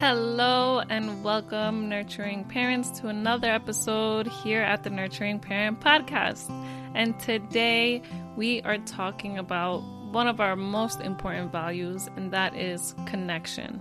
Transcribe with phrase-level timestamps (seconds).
[0.00, 6.48] Hello and welcome, nurturing parents, to another episode here at the Nurturing Parent Podcast.
[6.94, 8.02] And today
[8.36, 9.80] we are talking about
[10.12, 13.80] one of our most important values, and that is connection.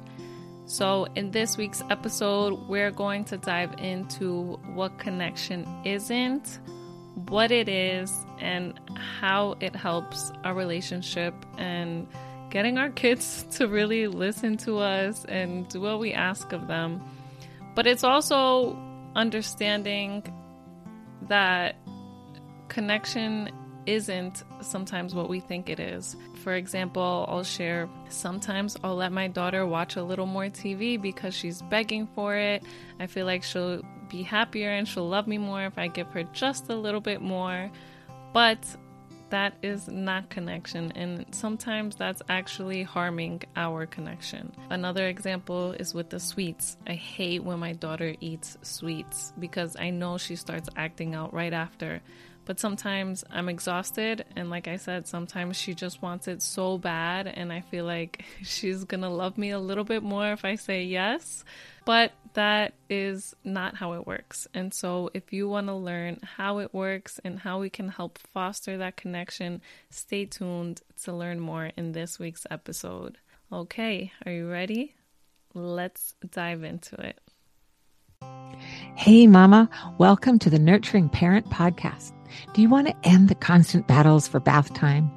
[0.66, 6.58] So, in this week's episode, we're going to dive into what connection isn't,
[7.30, 8.74] what it is, and
[9.20, 12.08] how it helps our relationship and
[12.50, 17.02] getting our kids to really listen to us and do what we ask of them.
[17.76, 18.78] But it's also
[19.16, 20.24] understanding
[21.24, 21.76] that
[22.70, 23.50] connection
[23.86, 26.16] isn't sometimes what we think it is.
[26.44, 31.34] For example, I'll share sometimes I'll let my daughter watch a little more TV because
[31.34, 32.64] she's begging for it.
[33.00, 36.24] I feel like she'll be happier and she'll love me more if I give her
[36.24, 37.72] just a little bit more.
[38.34, 38.60] But
[39.30, 44.52] that is not connection, and sometimes that's actually harming our connection.
[44.70, 46.78] Another example is with the sweets.
[46.88, 51.54] I hate when my daughter eats sweets because I know she starts acting out right
[51.54, 52.02] after.
[52.46, 57.28] But sometimes I'm exhausted, and like I said, sometimes she just wants it so bad,
[57.28, 60.84] and I feel like she's gonna love me a little bit more if I say
[60.84, 61.44] yes.
[61.84, 64.48] But that is not how it works.
[64.54, 68.20] And so, if you want to learn how it works and how we can help
[68.20, 73.18] foster that connection, stay tuned to learn more in this week's episode.
[73.52, 74.94] Okay, are you ready?
[75.56, 77.20] Let's dive into it.
[78.96, 82.14] Hey, Mama, welcome to the Nurturing Parent Podcast.
[82.54, 85.12] Do you want to end the constant battles for bath time?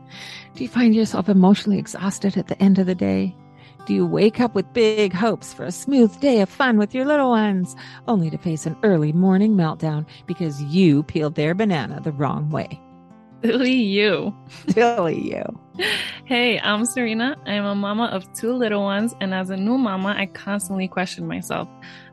[0.55, 3.37] Do you find yourself emotionally exhausted at the end of the day?
[3.87, 7.07] Do you wake up with big hopes for a smooth day of fun with your
[7.07, 7.75] little ones,
[8.07, 12.81] only to face an early morning meltdown because you peeled their banana the wrong way?
[13.43, 14.35] Silly you.
[14.69, 15.61] Silly you.
[16.27, 17.37] Hey, I'm Serena.
[17.47, 21.27] I'm a mama of two little ones, and as a new mama, I constantly question
[21.27, 21.67] myself.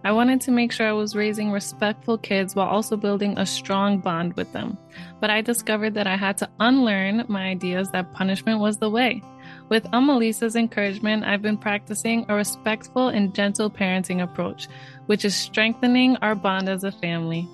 [0.06, 4.00] I wanted to make sure I was raising respectful kids while also building a strong
[4.00, 4.78] bond with them.
[5.20, 9.22] But I discovered that I had to unlearn my ideas that punishment was the way.
[9.70, 14.68] With Amalisa's encouragement, I've been practicing a respectful and gentle parenting approach,
[15.08, 17.48] which is strengthening our bond as a family.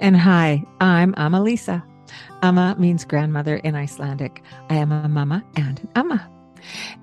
[0.00, 1.84] And hi, I'm Amalisa.
[2.42, 4.42] Amma means grandmother in Icelandic.
[4.68, 6.28] I am a mama and an amma.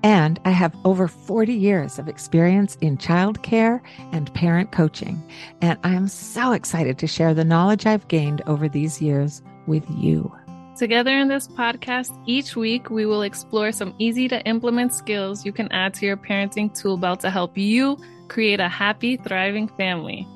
[0.02, 3.80] And I have over 40 years of experience in childcare
[4.12, 5.22] and parent coaching.
[5.62, 9.84] And I am so excited to share the knowledge I've gained over these years with
[9.88, 10.30] you.
[10.76, 15.50] Together in this podcast, each week we will explore some easy to implement skills you
[15.50, 17.96] can add to your parenting tool belt to help you
[18.28, 20.28] create a happy, thriving family.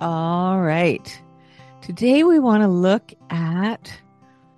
[0.00, 1.22] All right.
[1.82, 3.96] Today we want to look at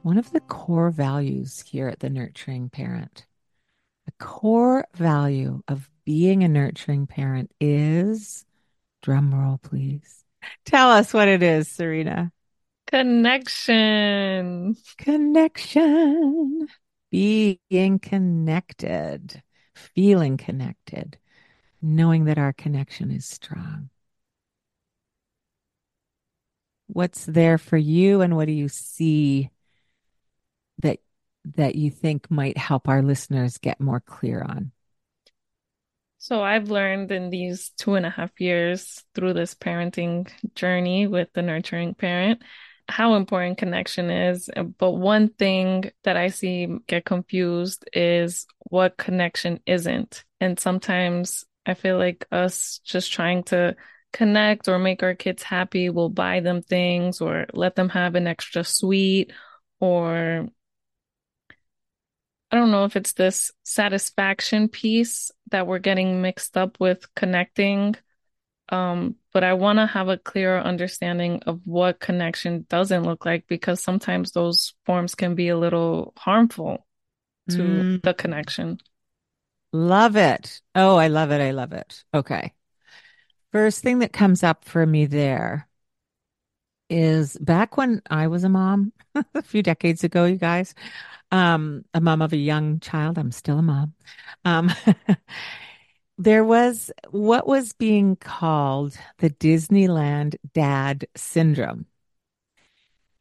[0.00, 3.26] one of the core values here at the Nurturing Parent.
[4.06, 8.46] The core value of being a nurturing parent is,
[9.02, 10.24] drum roll please.
[10.64, 12.32] Tell us what it is, Serena.
[12.92, 14.76] Connection.
[14.98, 16.68] Connection.
[17.10, 19.42] Being connected,
[19.74, 21.16] feeling connected,
[21.80, 23.88] knowing that our connection is strong.
[26.86, 29.48] What's there for you and what do you see
[30.82, 30.98] that
[31.56, 34.70] that you think might help our listeners get more clear on?
[36.18, 41.32] So I've learned in these two and a half years through this parenting journey with
[41.32, 42.42] the nurturing parent
[42.88, 44.50] how important connection is.
[44.78, 50.24] But one thing that I see get confused is what connection isn't.
[50.40, 53.76] And sometimes I feel like us just trying to
[54.12, 58.26] connect or make our kids happy will buy them things or let them have an
[58.26, 59.32] extra sweet
[59.80, 60.48] or
[62.50, 67.96] I don't know if it's this satisfaction piece that we're getting mixed up with connecting.
[68.72, 73.46] Um, but I want to have a clearer understanding of what connection doesn't look like
[73.46, 76.86] because sometimes those forms can be a little harmful
[77.50, 78.02] to mm.
[78.02, 78.78] the connection.
[79.74, 80.62] Love it.
[80.74, 81.42] Oh, I love it.
[81.42, 82.02] I love it.
[82.14, 82.54] Okay.
[83.52, 85.68] First thing that comes up for me there
[86.88, 88.94] is back when I was a mom
[89.34, 90.74] a few decades ago, you guys,
[91.30, 93.18] um, a mom of a young child.
[93.18, 93.92] I'm still a mom.
[94.46, 94.72] Um,
[96.22, 101.86] there was what was being called the Disneyland dad syndrome.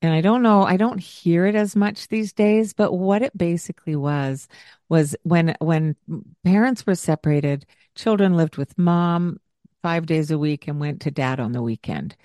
[0.03, 3.35] And I don't know, I don't hear it as much these days, but what it
[3.37, 4.47] basically was
[4.89, 5.95] was when when
[6.43, 7.65] parents were separated,
[7.95, 9.39] children lived with mom
[9.81, 12.15] 5 days a week and went to dad on the weekend.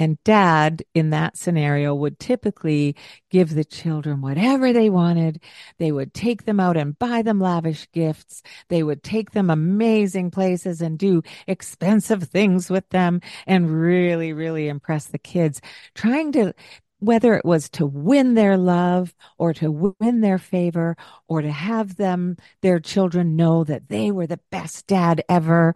[0.00, 2.96] And dad in that scenario would typically
[3.30, 5.42] give the children whatever they wanted.
[5.76, 8.42] They would take them out and buy them lavish gifts.
[8.70, 14.68] They would take them amazing places and do expensive things with them and really, really
[14.68, 15.60] impress the kids,
[15.94, 16.54] trying to
[16.98, 19.70] whether it was to win their love or to
[20.00, 20.96] win their favor
[21.28, 25.74] or to have them, their children know that they were the best dad ever.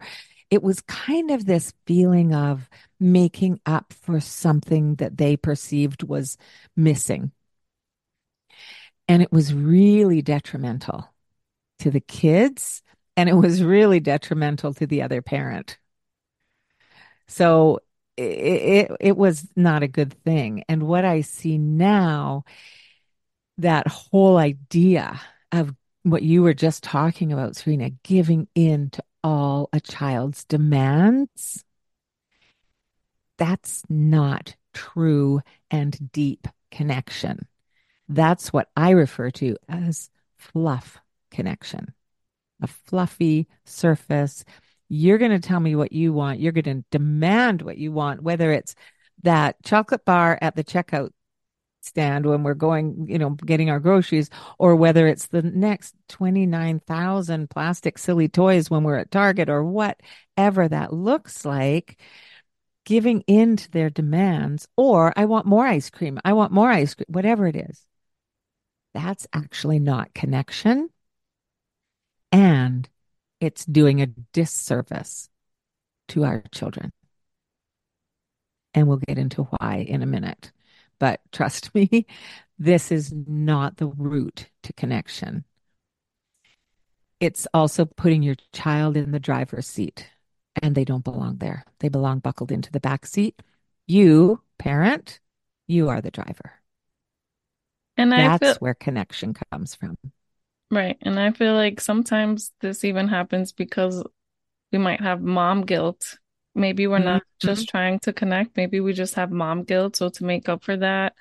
[0.49, 2.69] It was kind of this feeling of
[2.99, 6.37] making up for something that they perceived was
[6.75, 7.31] missing.
[9.07, 11.13] And it was really detrimental
[11.79, 12.81] to the kids
[13.17, 15.77] and it was really detrimental to the other parent.
[17.27, 17.79] So
[18.17, 20.63] it, it, it was not a good thing.
[20.67, 22.43] And what I see now,
[23.57, 25.19] that whole idea
[25.51, 31.65] of what you were just talking about, Serena, giving in to all a child's demands,
[33.37, 35.41] that's not true
[35.71, 37.47] and deep connection.
[38.07, 40.99] That's what I refer to as fluff
[41.31, 41.93] connection,
[42.61, 44.45] a fluffy surface
[44.87, 46.39] you're going to tell me what you want.
[46.39, 48.75] You're going to demand what you want, whether it's
[49.23, 51.11] that chocolate bar at the checkout
[51.85, 54.29] stand when we're going, you know, getting our groceries,
[54.59, 60.67] or whether it's the next 29,000 plastic silly toys when we're at Target or whatever
[60.67, 61.99] that looks like,
[62.85, 66.19] giving in to their demands, or I want more ice cream.
[66.23, 67.85] I want more ice cream, whatever it is.
[68.93, 70.89] That's actually not connection.
[72.31, 72.87] And
[73.39, 75.29] it's doing a disservice
[76.09, 76.91] to our children.
[78.73, 80.51] And we'll get into why in a minute.
[80.99, 82.05] But trust me,
[82.57, 85.45] this is not the route to connection.
[87.19, 90.07] It's also putting your child in the driver's seat,
[90.61, 91.63] and they don't belong there.
[91.79, 93.41] They belong buckled into the back seat.
[93.87, 95.19] You, parent,
[95.67, 96.53] you are the driver.
[97.97, 99.97] And that's feel- where connection comes from.
[100.71, 100.97] Right.
[101.01, 104.03] And I feel like sometimes this even happens because
[104.71, 106.17] we might have mom guilt.
[106.55, 107.47] Maybe we're not mm-hmm.
[107.47, 108.55] just trying to connect.
[108.55, 109.97] Maybe we just have mom guilt.
[109.97, 111.13] So to make up for that,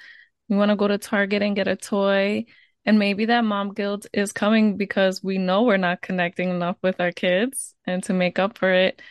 [0.49, 2.45] we want to go to Target and get a toy.
[2.87, 7.01] And maybe that mom guilt is coming because we know we're not connecting enough with
[7.01, 7.75] our kids.
[7.87, 9.03] And to make up for it,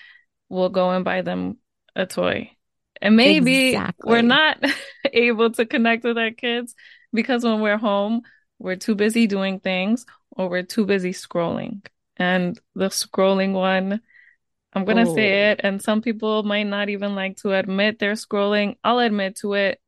[0.48, 1.58] we'll go and buy them
[1.96, 2.52] a toy.
[3.02, 4.10] And maybe exactly.
[4.10, 4.64] we're not
[5.14, 6.74] able to connect with our kids
[7.12, 8.22] because when we're home,
[8.60, 11.86] we're too busy doing things or we're too busy scrolling.
[12.16, 14.02] And the scrolling one,
[14.76, 15.16] I'm going to oh.
[15.16, 18.78] say it, and some people might not even like to admit they're scrolling.
[18.84, 19.80] I'll admit to it.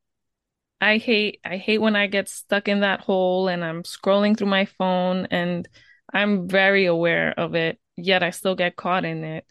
[0.80, 4.48] I hate I hate when I get stuck in that hole and I'm scrolling through
[4.48, 5.66] my phone and
[6.12, 9.46] I'm very aware of it, yet I still get caught in it.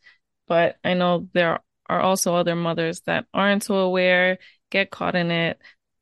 [0.48, 1.60] But I know there
[1.90, 4.38] are also other mothers that aren't so aware,
[4.70, 5.60] get caught in it,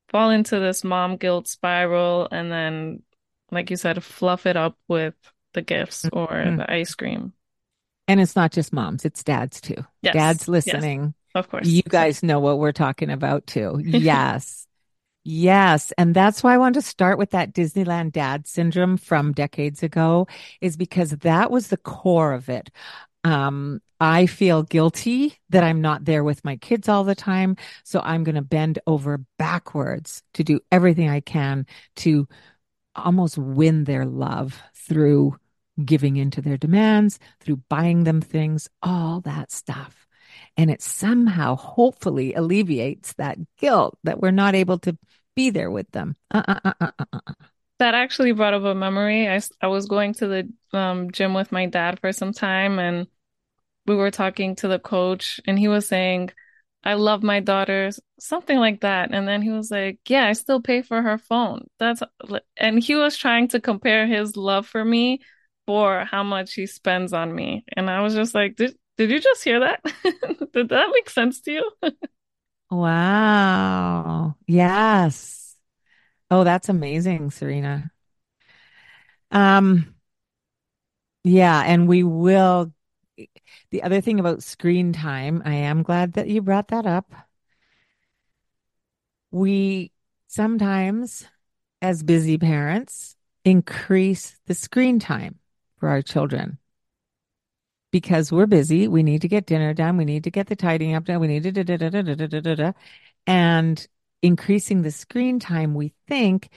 [0.09, 3.03] fall into this mom guilt spiral, and then
[3.51, 5.15] like you said, fluff it up with
[5.53, 6.57] the gifts or mm-hmm.
[6.57, 7.33] the ice cream.
[8.07, 9.77] And it's not just moms, it's dads too.
[10.01, 10.13] Yes.
[10.13, 11.01] Dads listening.
[11.03, 11.13] Yes.
[11.35, 11.67] Of course.
[11.67, 13.79] You guys know what we're talking about too.
[13.83, 14.67] Yes.
[15.23, 15.93] yes.
[15.97, 20.27] And that's why I wanted to start with that Disneyland dad syndrome from decades ago,
[20.61, 22.69] is because that was the core of it.
[23.23, 27.55] Um, I feel guilty that I'm not there with my kids all the time.
[27.85, 31.65] So I'm going to bend over backwards to do everything I can
[31.97, 32.27] to
[32.95, 35.37] almost win their love through
[35.83, 40.07] giving into their demands, through buying them things, all that stuff.
[40.57, 44.97] And it somehow, hopefully, alleviates that guilt that we're not able to
[45.35, 46.15] be there with them.
[46.31, 47.19] Uh, uh, uh,
[47.79, 49.27] that actually brought up a memory.
[49.27, 53.07] I, I was going to the um, gym with my dad for some time, and
[53.85, 56.29] we were talking to the coach, and he was saying,
[56.83, 59.13] I love my daughters, something like that.
[59.13, 61.67] And then he was like, Yeah, I still pay for her phone.
[61.79, 62.03] That's,
[62.57, 65.21] and he was trying to compare his love for me
[65.65, 67.65] for how much he spends on me.
[67.75, 69.83] And I was just like, Did, did you just hear that?
[70.53, 71.71] did that make sense to you?
[72.71, 74.35] wow.
[74.47, 75.55] Yes.
[76.29, 77.91] Oh, that's amazing, Serena.
[79.31, 79.95] Um,
[81.23, 82.73] yeah, and we will
[83.71, 87.11] the other thing about screen time, I am glad that you brought that up.
[89.31, 89.91] We
[90.27, 91.25] sometimes,
[91.81, 93.15] as busy parents,
[93.45, 95.39] increase the screen time
[95.83, 96.57] for our children
[97.91, 98.87] because we're busy.
[98.87, 99.97] We need to get dinner done.
[99.97, 101.19] We need to get the tidying up done.
[101.19, 102.71] We need to da da da da da da da da.
[103.27, 103.85] And
[104.21, 106.47] increasing the screen time, we think,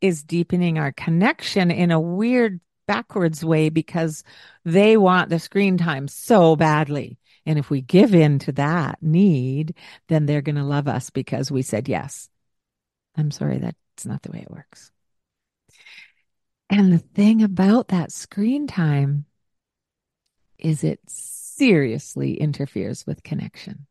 [0.00, 4.22] is deepening our connection in a weird backwards way because
[4.64, 7.18] they want the screen time so badly.
[7.44, 9.74] And if we give in to that need,
[10.06, 12.28] then they're going to love us because we said yes.
[13.16, 14.92] I'm sorry, that's not the way it works.
[16.68, 19.26] And the thing about that screen time
[20.58, 23.86] is it seriously interferes with connection.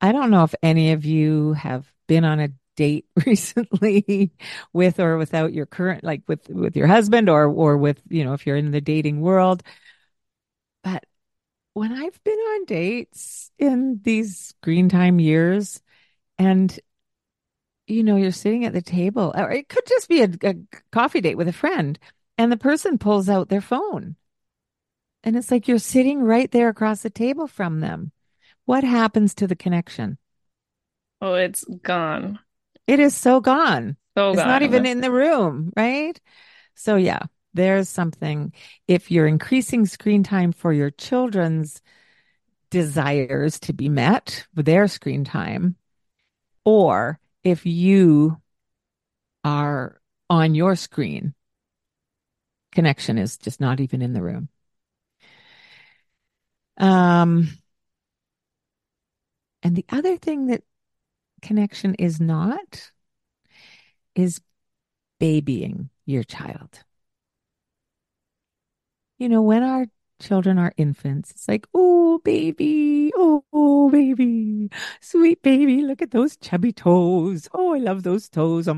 [0.00, 4.32] I don't know if any of you have been on a date recently
[4.72, 8.34] with or without your current like with with your husband or or with you know
[8.34, 9.62] if you're in the dating world
[10.84, 11.02] but
[11.72, 15.80] when i've been on dates in these screen time years
[16.38, 16.78] and
[17.86, 20.54] you know you're sitting at the table or it could just be a, a
[20.92, 21.98] coffee date with a friend
[22.38, 24.16] and the person pulls out their phone
[25.22, 28.12] and it's like you're sitting right there across the table from them
[28.64, 30.18] what happens to the connection
[31.20, 32.38] oh it's gone
[32.86, 33.96] it is so gone.
[34.16, 34.48] So it's gone.
[34.48, 36.18] not even in the room, right?
[36.74, 37.20] So yeah,
[37.54, 38.52] there's something.
[38.86, 41.82] If you're increasing screen time for your children's
[42.70, 45.76] desires to be met with their screen time,
[46.64, 48.42] or if you
[49.44, 51.32] are on your screen,
[52.72, 54.48] connection is just not even in the room.
[56.76, 57.48] Um,
[59.62, 60.64] and the other thing that
[61.40, 62.90] connection is not
[64.16, 64.40] is
[65.20, 66.80] babying your child.
[69.18, 69.86] You know, when our
[70.20, 74.70] children are infants, it's like, oh, baby, oh, baby,
[75.00, 77.48] sweet baby, look at those chubby toes.
[77.52, 78.68] Oh, I love those toes.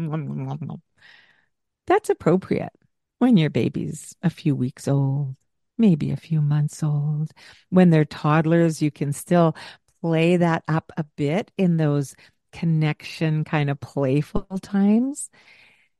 [1.86, 2.72] That's appropriate
[3.18, 5.36] when your baby's a few weeks old,
[5.76, 7.32] maybe a few months old.
[7.70, 9.56] When they're toddlers, you can still
[10.00, 12.14] play that up a bit in those
[12.52, 15.30] connection kind of playful times.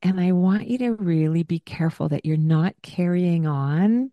[0.01, 4.11] And I want you to really be careful that you're not carrying on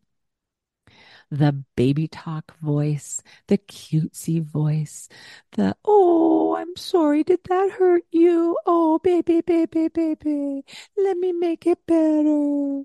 [1.30, 5.08] the baby talk voice, the cutesy voice,
[5.52, 8.56] the, oh, I'm sorry, did that hurt you?
[8.66, 10.64] Oh, baby, baby, baby,
[10.96, 12.84] let me make it better.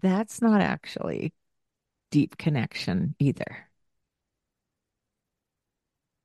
[0.00, 1.32] That's not actually
[2.10, 3.68] deep connection either.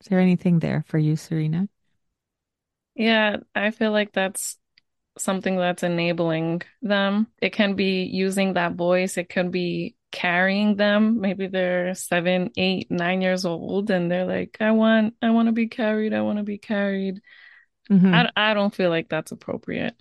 [0.00, 1.68] Is there anything there for you, Serena?
[2.94, 4.58] Yeah, I feel like that's
[5.18, 7.28] something that's enabling them.
[7.40, 11.20] It can be using that voice, it can be carrying them.
[11.20, 15.52] Maybe they're seven, eight, nine years old and they're like, I want, I want to
[15.52, 17.20] be carried, I want to be carried.
[17.90, 18.14] Mm-hmm.
[18.14, 19.94] I, I don't feel like that's appropriate.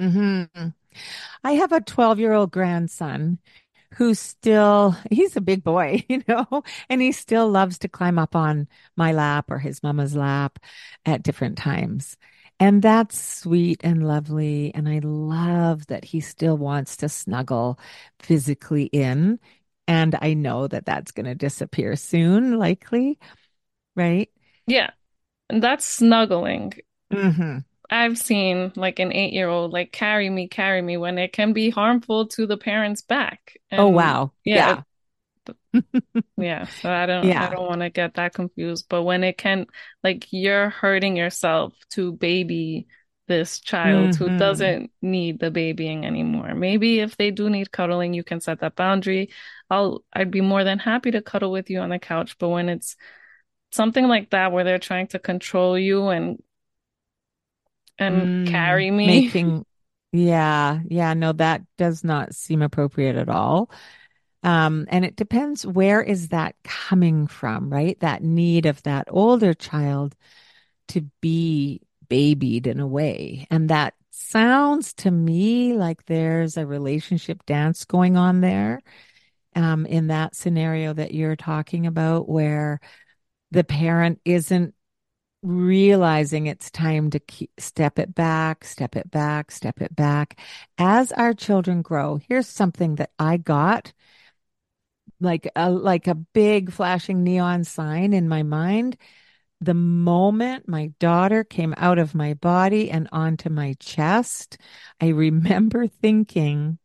[0.00, 0.68] Mm-hmm.
[1.44, 3.38] I have a 12 year old grandson
[3.94, 8.36] who still he's a big boy, you know, and he still loves to climb up
[8.36, 10.58] on my lap or his mama's lap
[11.04, 12.16] at different times.
[12.60, 14.70] And that's sweet and lovely.
[14.74, 17.78] And I love that he still wants to snuggle
[18.18, 19.40] physically in.
[19.88, 23.18] And I know that that's going to disappear soon, likely.
[23.96, 24.28] Right?
[24.66, 24.90] Yeah.
[25.48, 26.74] And that's snuggling.
[27.10, 27.58] Mm-hmm.
[27.88, 31.54] I've seen like an eight year old like carry me, carry me when it can
[31.54, 33.56] be harmful to the parent's back.
[33.72, 34.32] Oh, and, oh wow.
[34.44, 34.56] Yeah.
[34.56, 34.82] Yeah.
[36.36, 36.64] yeah.
[36.66, 37.46] So I don't yeah.
[37.46, 38.86] I don't want to get that confused.
[38.88, 39.66] But when it can
[40.02, 42.86] like you're hurting yourself to baby
[43.28, 44.24] this child mm-hmm.
[44.24, 46.52] who doesn't need the babying anymore.
[46.52, 49.30] Maybe if they do need cuddling, you can set that boundary.
[49.70, 52.36] I'll I'd be more than happy to cuddle with you on the couch.
[52.38, 52.96] But when it's
[53.70, 56.42] something like that where they're trying to control you and
[57.98, 59.06] and mm, carry me.
[59.06, 59.64] Making,
[60.12, 63.70] yeah, yeah, no, that does not seem appropriate at all.
[64.42, 67.98] Um, and it depends where is that coming from, right?
[68.00, 70.16] That need of that older child
[70.88, 73.46] to be babied in a way.
[73.50, 78.80] And that sounds to me like there's a relationship dance going on there.
[79.56, 82.80] Um, in that scenario that you're talking about, where
[83.50, 84.74] the parent isn't
[85.42, 90.38] realizing it's time to keep, step it back, step it back, step it back.
[90.78, 93.92] As our children grow, here's something that I got
[95.20, 98.96] like a like a big flashing neon sign in my mind.
[99.60, 104.56] The moment my daughter came out of my body and onto my chest,
[105.00, 106.78] I remember thinking,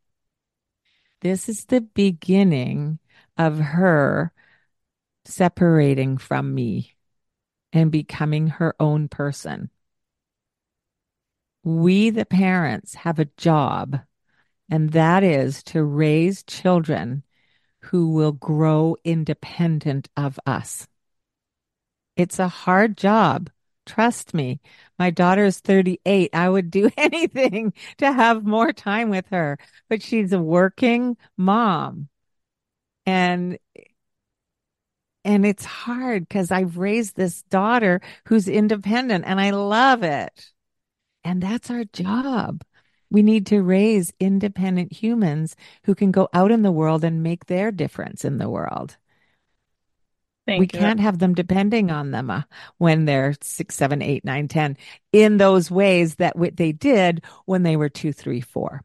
[1.22, 3.00] this is the beginning
[3.38, 4.34] of her
[5.24, 6.96] separating from me
[7.74, 9.70] and becoming her own person.
[11.64, 14.02] We, the parents, have a job,
[14.70, 17.24] and that is to raise children
[17.86, 20.88] who will grow independent of us.
[22.16, 23.50] It's a hard job.
[23.86, 24.60] Trust me.
[24.98, 26.32] My daughter is 38.
[26.34, 29.58] I would do anything to have more time with her,
[29.90, 32.10] but she's a working mom.
[33.06, 33.60] And
[35.24, 40.52] and it's hard because I've raised this daughter who's independent and I love it.
[41.24, 42.64] And that's our job.
[43.10, 47.46] We need to raise independent humans who can go out in the world and make
[47.46, 48.98] their difference in the world.
[50.46, 50.80] Thank we you.
[50.80, 52.44] can't have them depending on them uh,
[52.78, 54.78] when they're six, seven, eight, nine, ten,
[55.12, 58.82] in those ways that w- they did when they were two, three, four.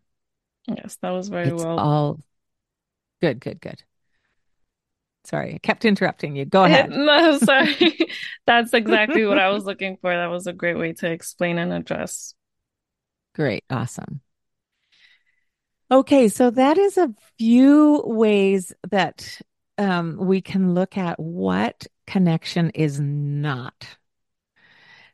[0.67, 1.77] Yes, that was very It's well.
[1.77, 2.21] all
[3.21, 3.83] good, good, good.
[5.25, 6.45] Sorry, I kept interrupting you.
[6.45, 6.91] Go ahead.
[6.91, 7.77] No, sorry.
[8.47, 10.15] That's exactly what I was looking for.
[10.15, 12.35] That was a great way to explain and address.
[13.35, 13.65] Great.
[13.71, 14.21] Awesome.
[15.91, 19.41] Okay, so that is a few ways that
[19.77, 23.87] um, we can look at what connection is not.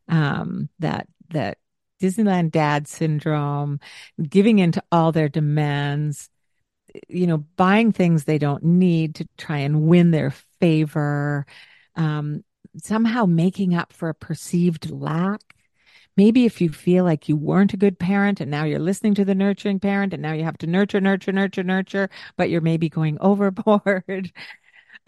[0.08, 1.58] Um, that that
[2.00, 3.80] Disneyland dad syndrome,
[4.22, 6.28] giving into all their demands,
[7.08, 11.46] you know, buying things they don't need to try and win their favor,
[11.96, 12.44] um,
[12.82, 15.55] somehow making up for a perceived lack.
[16.16, 19.24] Maybe if you feel like you weren't a good parent and now you're listening to
[19.24, 22.88] the nurturing parent and now you have to nurture, nurture, nurture, nurture, but you're maybe
[22.88, 24.32] going overboard.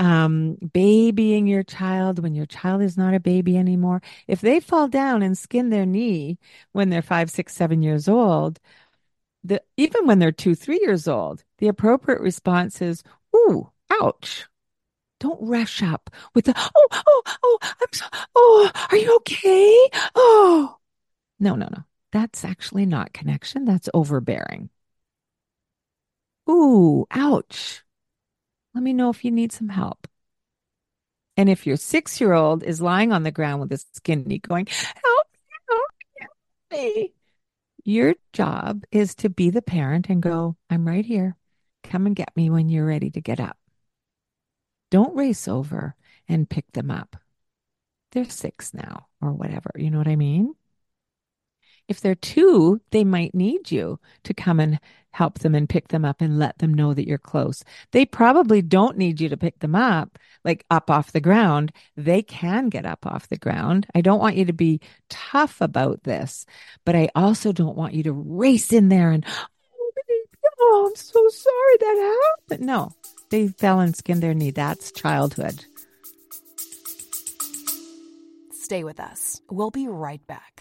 [0.00, 4.02] Um, babying your child when your child is not a baby anymore.
[4.28, 6.38] If they fall down and skin their knee
[6.72, 8.60] when they're five, six, seven years old,
[9.44, 13.02] the even when they're two, three years old, the appropriate response is,
[13.34, 14.46] "Ooh, ouch."
[15.20, 20.77] Don't rush up with the, "Oh, oh, oh, I'm so, oh, are you okay?" Oh,
[21.40, 21.84] no, no, no.
[22.12, 23.64] That's actually not connection.
[23.64, 24.70] That's overbearing.
[26.48, 27.82] Ooh, ouch.
[28.74, 30.06] Let me know if you need some help.
[31.36, 34.38] And if your six year old is lying on the ground with a skin knee
[34.38, 35.26] going, help
[35.68, 36.30] help
[36.72, 37.12] me.
[37.84, 41.36] Your job is to be the parent and go, I'm right here.
[41.84, 43.56] Come and get me when you're ready to get up.
[44.90, 45.94] Don't race over
[46.28, 47.16] and pick them up.
[48.12, 49.70] They're six now or whatever.
[49.76, 50.54] You know what I mean?
[51.88, 54.78] If they're two, they might need you to come and
[55.10, 57.64] help them and pick them up and let them know that you're close.
[57.92, 61.72] They probably don't need you to pick them up, like up off the ground.
[61.96, 63.86] They can get up off the ground.
[63.94, 66.44] I don't want you to be tough about this,
[66.84, 69.92] but I also don't want you to race in there and, oh,
[70.60, 72.18] oh I'm so sorry that
[72.50, 72.66] happened.
[72.66, 72.92] No,
[73.30, 74.50] they fell and skinned their knee.
[74.50, 75.64] That's childhood.
[78.52, 79.40] Stay with us.
[79.50, 80.57] We'll be right back.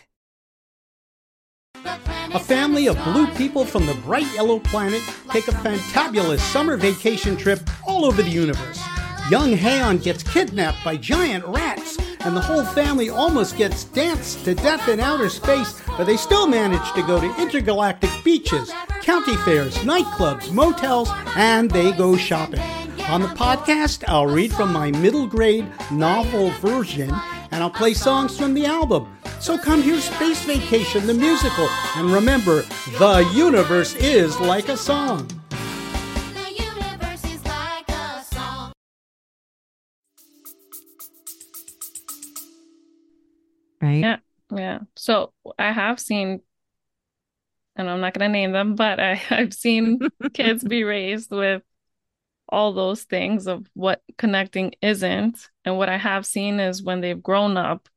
[1.86, 7.38] A family of blue people from the bright yellow planet take a fantabulous summer vacation
[7.38, 8.82] trip all over the universe.
[9.30, 14.56] Young Haon gets kidnapped by giant rats, and the whole family almost gets danced to
[14.56, 19.76] death in outer space, but they still manage to go to intergalactic beaches, county fairs,
[19.80, 22.62] nightclubs, motels, and they go shopping.
[23.10, 27.14] On the podcast, I'll read from my middle grade novel version,
[27.52, 29.18] and I'll play songs from the album.
[29.40, 32.64] So come hear Space Vacation, the musical, and remember,
[32.98, 35.28] the universe is like a song.
[36.34, 38.74] The universe is like a song.
[43.80, 44.00] Right?
[44.00, 44.18] Yeah.
[44.52, 44.80] Yeah.
[44.96, 46.42] So I have seen,
[47.76, 50.00] and I'm not going to name them, but I, I've seen
[50.34, 51.62] kids be raised with
[52.50, 55.48] all those things of what connecting isn't.
[55.64, 57.88] And what I have seen is when they've grown up,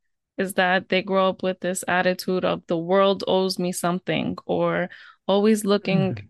[0.41, 4.89] is that they grow up with this attitude of the world owes me something, or
[5.27, 6.25] always looking Mm.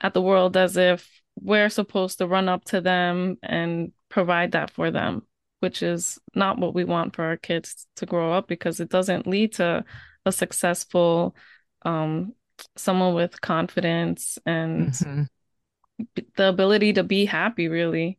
[0.00, 1.08] at the world as if
[1.40, 5.22] we're supposed to run up to them and provide that for them,
[5.60, 9.26] which is not what we want for our kids to grow up because it doesn't
[9.26, 9.84] lead to
[10.26, 11.34] a successful
[11.82, 12.32] um
[12.76, 15.28] someone with confidence and Mhm.
[16.14, 18.18] b- the ability to be happy really.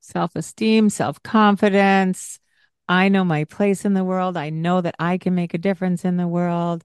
[0.00, 2.38] self esteem, self confidence.
[2.88, 4.36] I know my place in the world.
[4.36, 6.84] I know that I can make a difference in the world.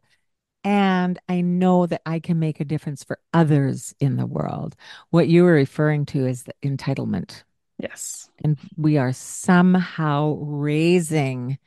[0.64, 4.76] And I know that I can make a difference for others in the world.
[5.10, 7.44] What you were referring to is the entitlement.
[7.80, 8.30] Yes.
[8.44, 11.58] And we are somehow raising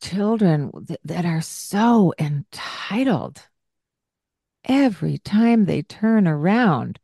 [0.00, 3.48] children th- that are so entitled.
[4.64, 6.98] Every time they turn around,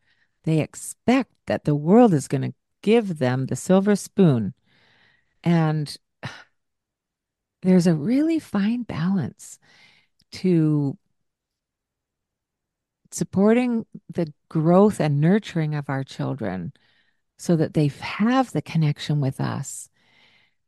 [0.44, 4.55] they expect that the world is going to give them the silver spoon.
[5.44, 5.94] And
[7.62, 9.59] there's a really fine balance
[10.33, 10.96] to
[13.12, 16.72] supporting the growth and nurturing of our children
[17.38, 19.88] so that they have the connection with us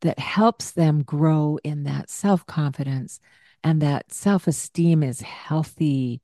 [0.01, 3.21] that helps them grow in that self confidence
[3.65, 6.21] and that self esteem is healthy.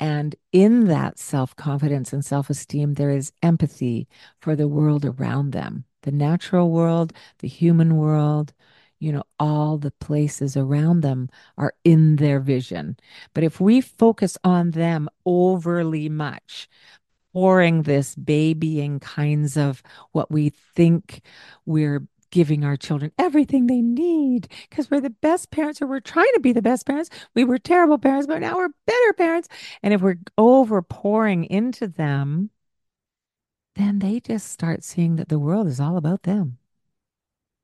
[0.00, 4.08] And in that self confidence and self esteem, there is empathy
[4.40, 5.84] for the world around them.
[6.02, 8.52] The natural world, the human world,
[8.98, 12.96] you know, all the places around them are in their vision.
[13.34, 16.68] But if we focus on them overly much,
[17.32, 21.22] pouring this babying kinds of what we think
[21.66, 26.32] we're giving our children everything they need because we're the best parents or we're trying
[26.34, 27.10] to be the best parents.
[27.34, 29.48] We were terrible parents, but now we're better parents.
[29.82, 32.50] And if we're over pouring into them,
[33.76, 36.58] then they just start seeing that the world is all about them.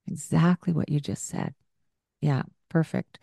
[0.07, 1.55] Exactly what you just said.
[2.21, 3.19] Yeah, perfect.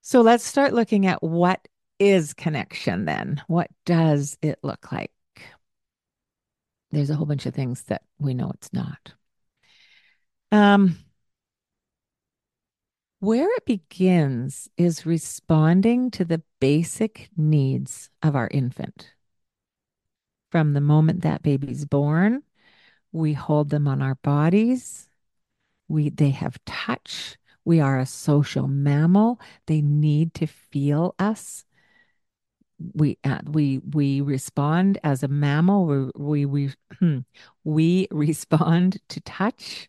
[0.00, 1.66] So let's start looking at what
[1.98, 3.42] is connection then.
[3.46, 5.12] What does it look like?
[6.90, 9.14] There's a whole bunch of things that we know it's not.
[10.50, 10.96] Um,
[13.20, 19.12] where it begins is responding to the basic needs of our infant.
[20.50, 22.42] From the moment that baby's born,
[23.12, 25.08] we hold them on our bodies.
[25.88, 27.36] We they have touch.
[27.64, 29.40] We are a social mammal.
[29.66, 31.64] They need to feel us.
[32.94, 36.12] We uh, we we respond as a mammal.
[36.16, 37.24] We we we,
[37.64, 39.88] we respond to touch.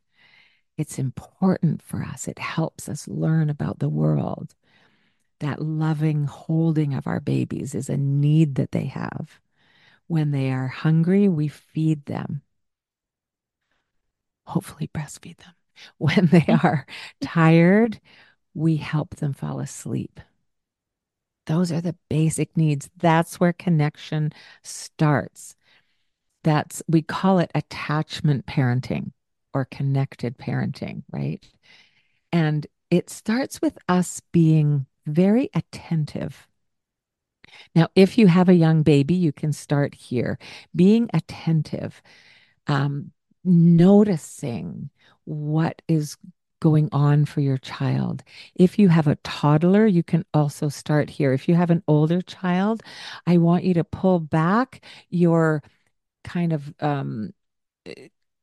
[0.78, 2.28] It's important for us.
[2.28, 4.56] It helps us learn about the world.
[5.40, 9.41] That loving holding of our babies is a need that they have.
[10.12, 12.42] When they are hungry, we feed them.
[14.46, 15.54] Hopefully, breastfeed them.
[16.00, 16.68] When they mm-hmm.
[16.68, 16.86] are
[17.22, 18.02] tired,
[18.54, 20.20] we help them fall asleep.
[21.46, 22.90] Those are the basic needs.
[22.98, 25.56] That's where connection starts.
[26.44, 29.14] That's, we call it attachment parenting
[29.54, 31.42] or connected parenting, right?
[32.34, 36.50] And it starts with us being very attentive.
[37.76, 40.38] Now, if you have a young baby, you can start here
[40.76, 42.02] being attentive,
[42.68, 43.12] um,
[43.44, 44.90] noticing
[45.26, 46.18] what is
[46.60, 48.24] going on for your child.
[48.56, 51.34] If you have a toddler, you can also start here.
[51.34, 52.84] If you have an older child,
[53.26, 55.64] I want you to pull back your
[56.24, 57.34] kind of um,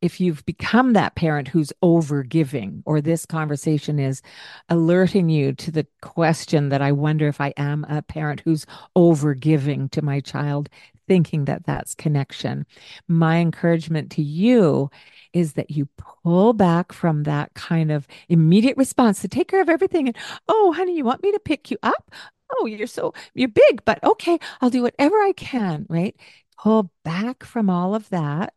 [0.01, 4.23] if you've become that parent who's over giving, or this conversation is
[4.69, 9.35] alerting you to the question that I wonder if I am a parent who's over
[9.35, 10.69] giving to my child,
[11.09, 12.67] thinking that that's connection.
[13.09, 14.91] My encouragement to you
[15.33, 19.69] is that you pull back from that kind of immediate response to take care of
[19.69, 20.09] everything.
[20.09, 20.17] And,
[20.49, 22.13] oh, honey, you want me to pick you up?
[22.57, 26.17] Oh, you're so, you're big, but okay, I'll do whatever I can, right?
[26.59, 28.55] Pull back from all of that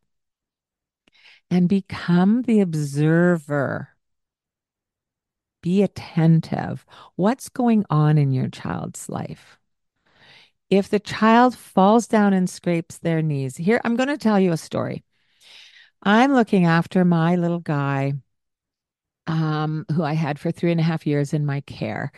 [1.52, 3.90] and become the observer.
[5.62, 6.86] Be attentive.
[7.18, 9.60] What's going on in your child's life?
[10.70, 14.54] If the child falls down and scrapes their knees, here, I'm going to tell you
[14.54, 15.04] a story.
[16.02, 18.14] I'm looking after my little guy,
[19.28, 22.14] um, who I had for three and a half years in my care.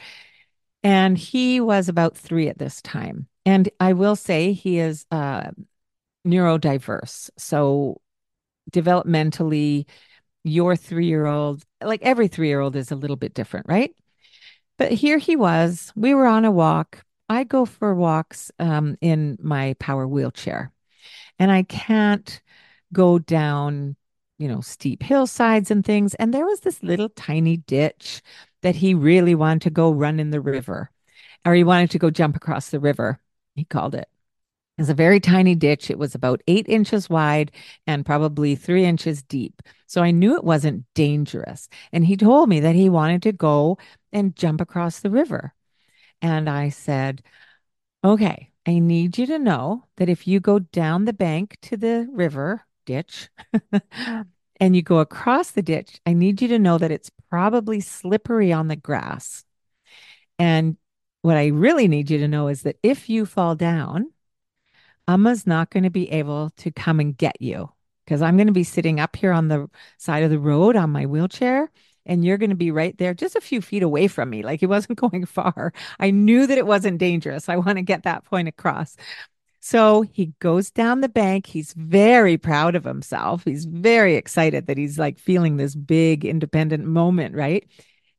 [0.83, 3.27] And he was about three at this time.
[3.45, 5.51] And I will say he is uh,
[6.25, 7.31] neurodiverse.
[7.37, 7.99] So
[8.71, 9.85] developmentally,
[10.43, 13.95] your three year old, like every three year old, is a little bit different, right?
[14.77, 15.91] But here he was.
[15.95, 17.03] We were on a walk.
[17.29, 20.71] I go for walks um, in my power wheelchair,
[21.39, 22.41] and I can't
[22.91, 23.95] go down,
[24.37, 26.13] you know, steep hillsides and things.
[26.15, 28.21] And there was this little tiny ditch
[28.61, 30.91] that he really wanted to go run in the river,
[31.45, 33.19] or he wanted to go jump across the river,
[33.55, 34.07] he called it.
[34.77, 35.91] It's a very tiny ditch.
[35.91, 37.51] It was about eight inches wide
[37.85, 39.61] and probably three inches deep.
[39.85, 41.69] So I knew it wasn't dangerous.
[41.91, 43.77] And he told me that he wanted to go
[44.11, 45.53] and jump across the river.
[46.21, 47.21] And I said,
[48.03, 52.07] okay, I need you to know that if you go down the bank to the
[52.11, 53.29] river ditch
[54.59, 58.51] and you go across the ditch, I need you to know that it's probably slippery
[58.51, 59.43] on the grass.
[60.39, 60.77] And
[61.21, 64.12] what I really need you to know is that if you fall down,
[65.07, 67.69] Amma's not going to be able to come and get you
[68.05, 70.91] because I'm going to be sitting up here on the side of the road on
[70.91, 71.71] my wheelchair.
[72.05, 74.43] And you're going to be right there, just a few feet away from me.
[74.43, 75.71] Like he wasn't going far.
[75.99, 77.47] I knew that it wasn't dangerous.
[77.47, 78.97] I want to get that point across.
[79.61, 81.47] So he goes down the bank.
[81.47, 83.45] He's very proud of himself.
[83.45, 87.65] He's very excited that he's like feeling this big independent moment, right?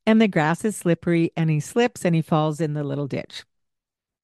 [0.07, 3.45] And the grass is slippery and he slips and he falls in the little ditch.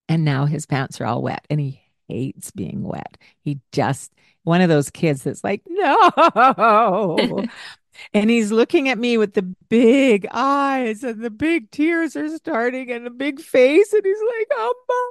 [0.09, 3.17] And now his pants are all wet and he hates being wet.
[3.43, 7.45] He just, one of those kids that's like, no.
[8.15, 12.91] and he's looking at me with the big eyes and the big tears are starting
[12.91, 13.93] and the big face.
[13.93, 15.09] And he's like, oh,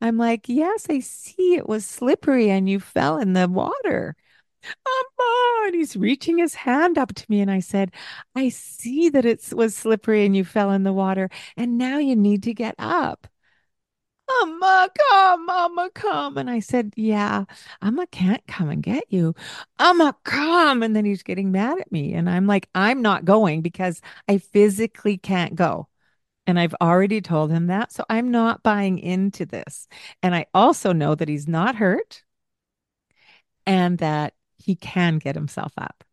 [0.00, 4.16] I'm like, yes, I see it was slippery and you fell in the water.
[4.86, 7.40] Oh, Amma, and he's reaching his hand up to me.
[7.40, 7.92] And I said,
[8.34, 12.16] I see that it was slippery and you fell in the water, and now you
[12.16, 13.26] need to get up.
[14.28, 16.36] Amma, come, Amma, come.
[16.38, 17.44] And I said, Yeah,
[17.82, 19.34] Amma can't come and get you.
[19.78, 20.82] Amma, come.
[20.82, 22.12] And then he's getting mad at me.
[22.14, 25.88] And I'm like, I'm not going because I physically can't go.
[26.46, 27.92] And I've already told him that.
[27.92, 29.88] So I'm not buying into this.
[30.22, 32.22] And I also know that he's not hurt
[33.66, 36.04] and that he can get himself up.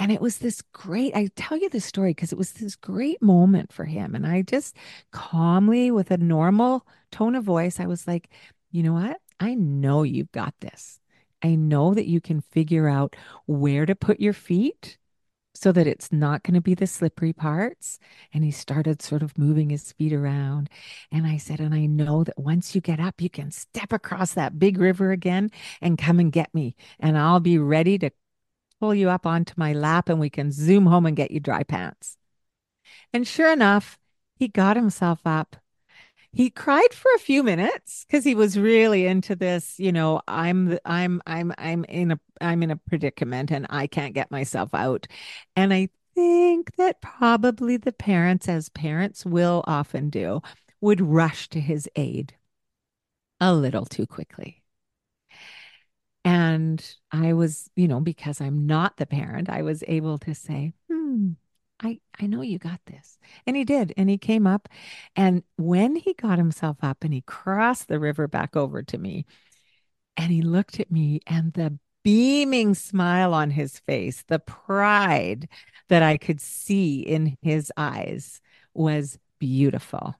[0.00, 3.20] And it was this great, I tell you this story because it was this great
[3.20, 4.14] moment for him.
[4.14, 4.74] And I just
[5.12, 8.30] calmly, with a normal tone of voice, I was like,
[8.72, 9.18] you know what?
[9.40, 11.00] I know you've got this.
[11.42, 14.96] I know that you can figure out where to put your feet
[15.52, 17.98] so that it's not going to be the slippery parts.
[18.32, 20.70] And he started sort of moving his feet around.
[21.12, 24.32] And I said, and I know that once you get up, you can step across
[24.32, 25.50] that big river again
[25.82, 26.74] and come and get me.
[26.98, 28.10] And I'll be ready to
[28.80, 31.62] pull you up onto my lap and we can zoom home and get you dry
[31.62, 32.16] pants.
[33.12, 33.98] And sure enough,
[34.38, 35.56] he got himself up.
[36.32, 40.78] He cried for a few minutes because he was really into this, you know, I'm
[40.84, 45.06] I'm I'm I'm in a I'm in a predicament and I can't get myself out.
[45.56, 50.40] And I think that probably the parents as parents will often do
[50.80, 52.34] would rush to his aid
[53.40, 54.59] a little too quickly.
[56.24, 60.74] And I was, you know, because I'm not the parent, I was able to say,
[60.90, 61.30] hmm,
[61.82, 63.18] I, I know you got this.
[63.46, 63.94] And he did.
[63.96, 64.68] And he came up.
[65.16, 69.24] And when he got himself up and he crossed the river back over to me,
[70.16, 75.48] and he looked at me, and the beaming smile on his face, the pride
[75.88, 78.40] that I could see in his eyes
[78.74, 80.19] was beautiful.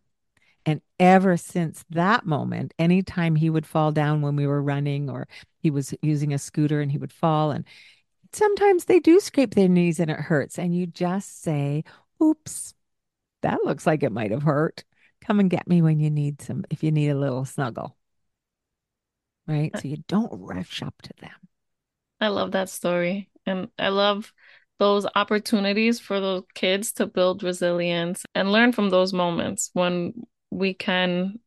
[0.71, 5.27] And ever since that moment, anytime he would fall down when we were running or
[5.59, 7.65] he was using a scooter and he would fall, and
[8.33, 10.61] sometimes they do scrape their knees and it hurts.
[10.61, 11.83] And you just say,
[12.23, 12.73] Oops,
[13.43, 14.85] that looks like it might have hurt.
[15.21, 17.97] Come and get me when you need some, if you need a little snuggle.
[19.49, 19.77] Right.
[19.77, 21.49] So you don't rush up to them.
[22.21, 23.29] I love that story.
[23.45, 24.33] And I love
[24.79, 30.15] those opportunities for those kids to build resilience and learn from those moments when
[30.51, 31.39] we can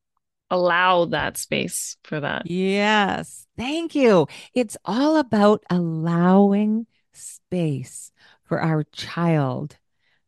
[0.49, 2.49] allow that space for that.
[2.49, 3.47] Yes.
[3.57, 4.27] Thank you.
[4.53, 8.11] It's all about allowing space
[8.43, 9.77] for our child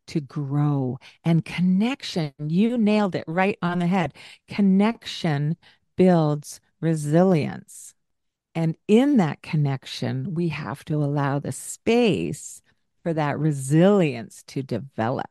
[0.07, 2.31] to grow and connection.
[2.39, 4.13] You nailed it right on the head.
[4.47, 5.57] Connection
[5.95, 7.93] builds resilience.
[8.53, 12.61] And in that connection, we have to allow the space
[13.03, 15.29] for that resilience to develop.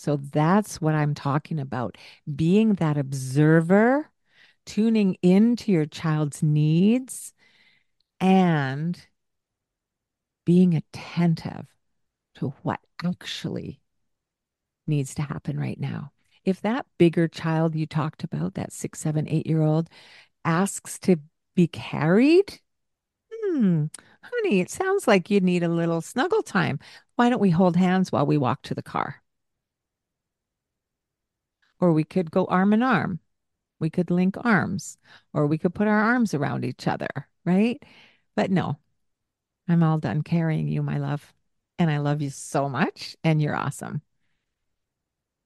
[0.00, 1.98] So that's what I'm talking about
[2.34, 4.10] being that observer,
[4.64, 7.34] tuning into your child's needs,
[8.18, 8.98] and
[10.46, 11.66] being attentive
[12.36, 13.82] to what actually
[14.86, 16.12] needs to happen right now.
[16.46, 19.90] If that bigger child you talked about, that six, seven, eight year old,
[20.46, 21.16] asks to
[21.54, 22.58] be carried,
[23.30, 23.84] hmm,
[24.22, 26.78] honey, it sounds like you need a little snuggle time.
[27.16, 29.22] Why don't we hold hands while we walk to the car?
[31.80, 33.20] Or we could go arm in arm.
[33.78, 34.98] We could link arms,
[35.32, 37.08] or we could put our arms around each other,
[37.46, 37.82] right?
[38.36, 38.78] But no,
[39.68, 41.32] I'm all done carrying you, my love.
[41.78, 44.02] And I love you so much, and you're awesome.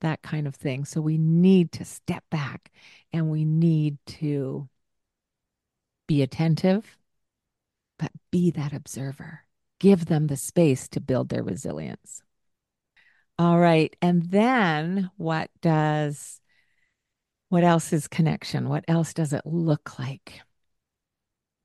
[0.01, 0.85] That kind of thing.
[0.85, 2.73] So we need to step back
[3.13, 4.69] and we need to
[6.09, 6.99] be attentive,
[7.99, 9.43] but be that observer.
[9.79, 12.23] Give them the space to build their resilience.
[13.39, 13.95] All right.
[14.01, 16.41] And then what does,
[17.49, 18.69] what else is connection?
[18.69, 20.43] What else does it look like?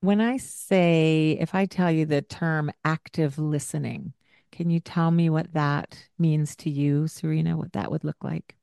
[0.00, 4.14] When I say, if I tell you the term active listening,
[4.52, 8.56] can you tell me what that means to you, Serena, what that would look like?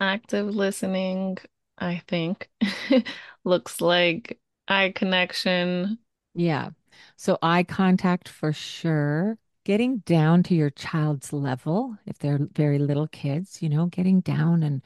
[0.00, 1.38] Active listening,
[1.78, 2.50] I think,
[3.44, 5.98] looks like eye connection.
[6.34, 6.70] Yeah.
[7.16, 9.38] So eye contact for sure.
[9.64, 14.62] Getting down to your child's level, if they're very little kids, you know, getting down
[14.62, 14.82] and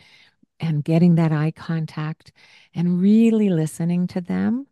[0.61, 2.33] and getting that eye contact
[2.75, 4.67] and really listening to them.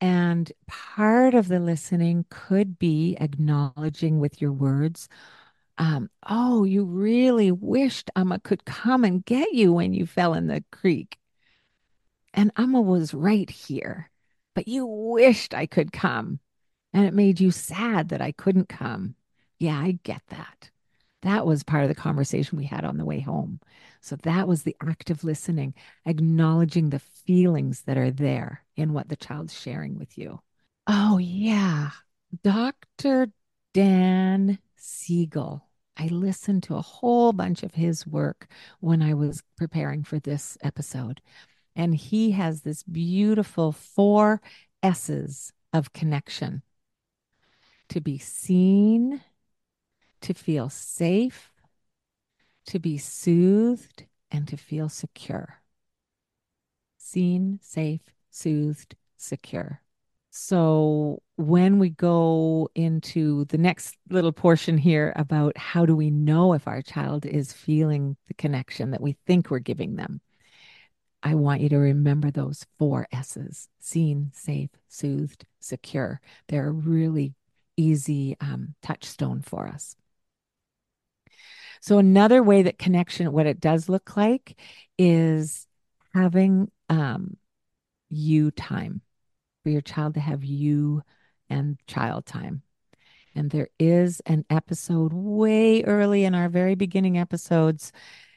[0.00, 5.08] And part of the listening could be acknowledging with your words,
[5.78, 10.46] um, oh, you really wished Amma could come and get you when you fell in
[10.46, 11.18] the creek.
[12.32, 14.10] And Amma was right here,
[14.54, 16.40] but you wished I could come.
[16.92, 19.16] And it made you sad that I couldn't come.
[19.58, 20.70] Yeah, I get that.
[21.22, 23.60] That was part of the conversation we had on the way home.
[24.00, 29.16] So that was the active listening, acknowledging the feelings that are there in what the
[29.16, 30.40] child's sharing with you.
[30.86, 31.90] Oh, yeah.
[32.42, 33.28] Dr.
[33.72, 35.66] Dan Siegel.
[35.96, 38.48] I listened to a whole bunch of his work
[38.80, 41.22] when I was preparing for this episode.
[41.76, 44.42] And he has this beautiful four
[44.82, 46.62] S's of connection
[47.88, 49.22] to be seen,
[50.24, 51.52] to feel safe,
[52.66, 55.60] to be soothed, and to feel secure.
[56.96, 59.82] Seen, safe, soothed, secure.
[60.30, 66.54] So, when we go into the next little portion here about how do we know
[66.54, 70.22] if our child is feeling the connection that we think we're giving them,
[71.22, 76.20] I want you to remember those four S's seen, safe, soothed, secure.
[76.48, 77.34] They're really
[77.76, 79.96] easy um, touchstone for us.
[81.84, 84.58] So, another way that connection, what it does look like,
[84.96, 85.66] is
[86.14, 87.36] having um,
[88.08, 89.02] you time
[89.62, 91.02] for your child to have you
[91.50, 92.62] and child time.
[93.34, 97.92] And there is an episode way early in our very beginning episodes,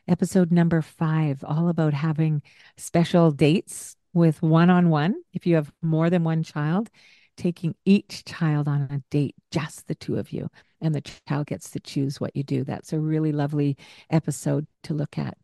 [0.10, 2.42] episode number five, all about having
[2.76, 5.16] special dates with one on one.
[5.32, 6.90] If you have more than one child,
[7.38, 10.50] taking each child on a date, just the two of you,
[10.82, 12.64] and the child gets to choose what you do.
[12.64, 13.78] That's a really lovely
[14.10, 15.38] episode to look at.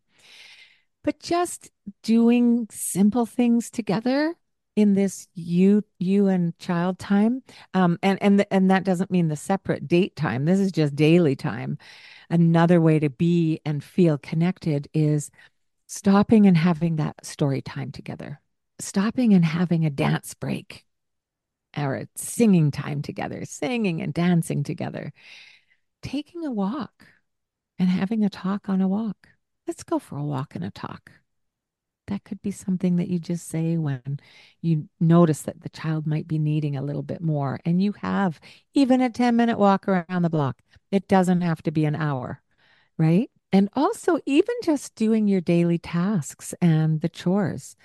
[1.03, 1.69] But just
[2.01, 4.35] doing simple things together
[4.75, 7.43] in this you you and child time
[7.73, 11.35] um and and and that doesn't mean the separate date time this is just daily
[11.35, 11.77] time
[12.29, 15.29] another way to be and feel connected is
[15.87, 18.41] stopping and having that story time together
[18.79, 20.85] stopping and having a dance break
[21.75, 25.11] a singing time together singing and dancing together
[26.01, 27.05] taking a walk
[27.79, 29.29] and having a talk on a walk
[29.67, 31.11] let's go for a walk and a talk
[32.07, 34.19] that could be something that you just say when
[34.61, 37.59] you notice that the child might be needing a little bit more.
[37.65, 38.39] And you have
[38.73, 40.61] even a 10 minute walk around the block.
[40.91, 42.41] It doesn't have to be an hour,
[42.97, 43.29] right?
[43.51, 47.75] And also, even just doing your daily tasks and the chores.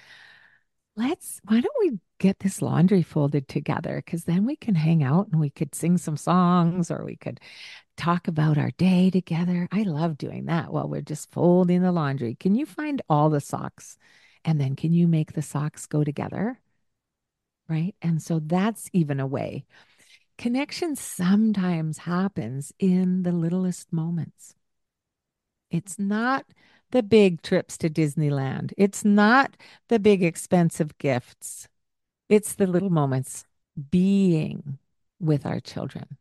[0.98, 4.02] Let's, why don't we get this laundry folded together?
[4.04, 7.38] Because then we can hang out and we could sing some songs or we could
[7.96, 9.68] talk about our day together.
[9.70, 12.34] I love doing that while we're just folding the laundry.
[12.34, 13.96] Can you find all the socks?
[14.44, 16.58] And then can you make the socks go together?
[17.68, 17.94] Right.
[18.02, 19.66] And so that's even a way.
[20.37, 24.56] Connection sometimes happens in the littlest moments.
[25.70, 26.46] It's not
[26.90, 29.57] the big trips to Disneyland, it's not
[29.88, 31.68] the big expensive gifts,
[32.29, 33.44] it's the little moments
[33.90, 34.79] being
[35.20, 36.18] with our children.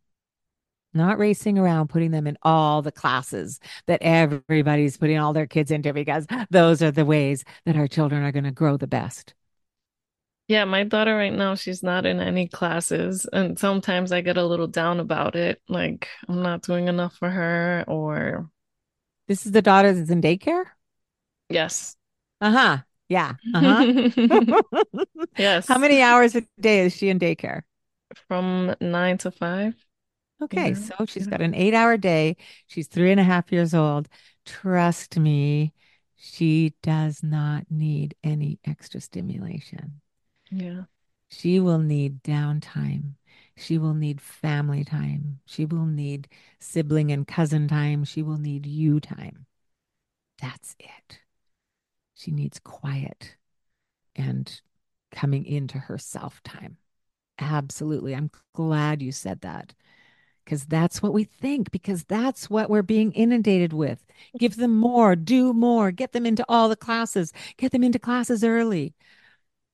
[0.93, 5.69] Not racing around putting them in all the classes that everybody's putting all their kids
[5.69, 9.33] into because those are the ways that our children are going to grow the best.
[10.47, 14.45] Yeah, my daughter right now, she's not in any classes, and sometimes I get a
[14.45, 18.49] little down about it, like I'm not doing enough for her, or
[19.27, 20.65] This is the daughter that's in daycare?
[21.49, 21.97] yes.
[22.41, 22.79] Uh-huh.
[23.09, 23.33] Yeah.
[23.53, 23.85] Uh-huh.
[25.37, 25.67] Yes.
[25.67, 27.61] How many hours a day is she in daycare?
[28.27, 29.75] From nine to five.
[30.41, 32.37] Okay, Yeah, so she's got an eight hour day.
[32.67, 34.07] She's three and a half years old.
[34.45, 35.73] Trust me,
[36.15, 40.01] she does not need any extra stimulation.
[40.51, 40.83] Yeah.
[41.29, 43.16] She will need downtime.
[43.57, 45.39] She will need family time.
[45.45, 46.27] She will need
[46.59, 48.03] sibling and cousin time.
[48.03, 49.47] She will need you time.
[50.39, 51.19] That's it.
[52.13, 53.35] She needs quiet
[54.15, 54.61] and
[55.11, 56.77] coming into herself time.
[57.39, 58.15] Absolutely.
[58.15, 59.73] I'm glad you said that
[60.45, 64.05] because that's what we think, because that's what we're being inundated with.
[64.37, 68.43] Give them more, do more, get them into all the classes, get them into classes
[68.43, 68.93] early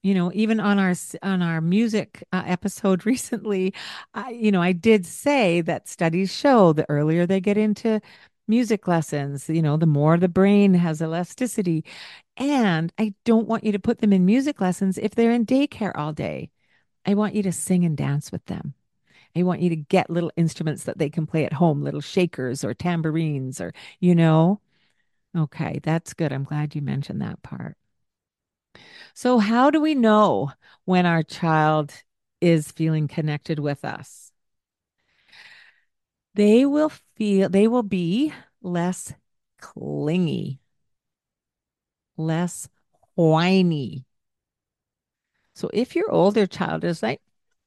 [0.04, 3.74] you know even on our on our music uh, episode recently
[4.14, 8.02] I, you know i did say that studies show the earlier they get into
[8.48, 11.84] music lessons you know the more the brain has elasticity.
[12.38, 15.94] And i don't want you to put them in music lessons if they're in daycare
[15.96, 16.52] all day.
[17.06, 18.76] I want you to sing and dance with them.
[19.36, 22.64] I want you to get little instruments that they can play at home little shakers
[22.64, 24.62] or tambourines or you know?
[25.38, 26.34] Okay that's good.
[26.34, 27.78] I'm glad you mentioned that part
[29.14, 30.52] so, how do we know
[30.86, 31.94] when our child
[32.42, 34.32] is feeling connected with us?
[36.36, 39.14] They will feel, they will be less
[39.60, 40.60] clingy,
[42.18, 42.68] less
[43.16, 44.06] whiny.
[45.56, 47.22] So, if your older child is like,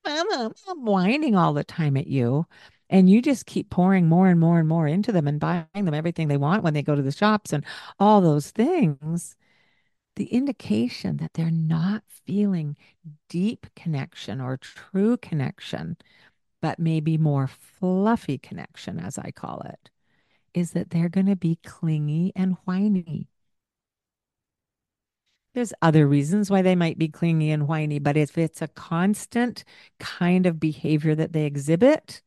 [0.05, 2.47] Mama, I'm whining all the time at you,
[2.91, 5.95] and you just keep pouring more and more and more into them and buying them
[5.95, 7.65] everything they want when they go to the shops and
[7.99, 9.37] all those things,
[10.17, 12.77] the indication that they're not feeling
[13.29, 15.97] deep connection or true connection,
[16.61, 19.91] but maybe more fluffy connection, as I call it,
[20.55, 23.29] is that they're going to be clingy and whiny.
[25.55, 29.65] There's other reasons why they might be clingy and whiny, but if it's a constant
[29.99, 32.21] kind of behavior that they exhibit,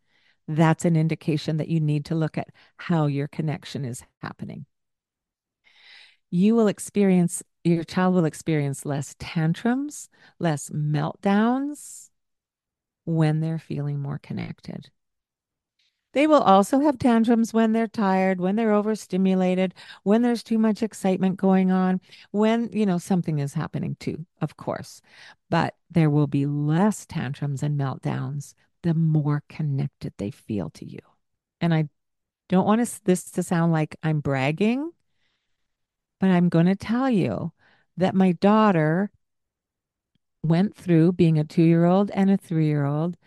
[0.48, 4.66] that's an indication that you need to look at how your connection is happening.
[6.32, 10.10] You will experience, your child will experience less tantrums,
[10.40, 12.10] less meltdowns
[13.06, 14.90] when they're feeling more connected.
[16.14, 20.82] They will also have tantrums when they're tired, when they're overstimulated, when there's too much
[20.82, 22.02] excitement going on,
[22.32, 25.02] when, you know, something is happening too, of course.
[25.52, 31.00] But there will be less tantrums and meltdowns the more connected they feel to you.
[31.62, 31.90] And I
[32.48, 34.92] don't want this to sound like I'm bragging,
[36.20, 37.52] but I'm going to tell you
[38.00, 39.12] that my daughter
[40.44, 43.18] went through being a two year old and a three year old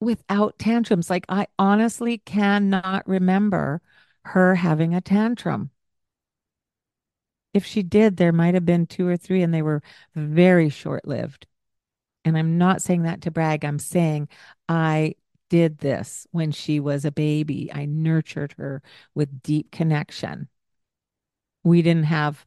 [0.00, 1.10] without tantrums.
[1.10, 3.80] Like, I honestly cannot remember
[4.26, 5.70] her having a tantrum.
[7.54, 9.82] If she did, there might have been two or three, and they were
[10.14, 11.46] very short lived.
[12.24, 13.64] And I'm not saying that to brag.
[13.64, 14.28] I'm saying
[14.68, 15.14] I
[15.48, 17.70] did this when she was a baby.
[17.72, 18.82] I nurtured her
[19.14, 20.48] with deep connection.
[21.64, 22.44] We didn't have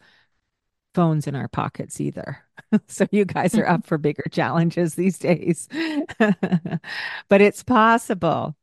[0.94, 2.44] phones in our pockets either.
[2.88, 3.88] so you guys are up mm-hmm.
[3.88, 5.68] for bigger challenges these days.
[7.30, 8.56] but it's possible.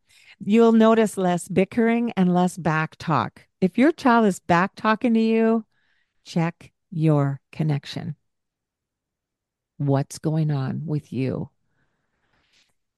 [0.45, 3.47] You'll notice less bickering and less back talk.
[3.61, 5.65] If your child is back talking to you,
[6.25, 8.17] check your connection.
[9.79, 11.51] What's going on with you?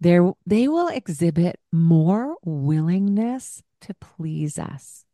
[0.01, 5.05] There, they will exhibit more willingness to please us,